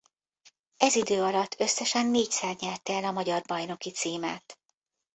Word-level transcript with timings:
Ez 0.77 0.95
idő 0.95 1.23
alatt 1.23 1.59
összesen 1.59 2.05
négyszer 2.05 2.55
nyerte 2.59 2.93
el 2.93 3.03
a 3.03 3.11
magyar 3.11 3.41
bajnoki 3.47 3.91
címet. 3.91 4.59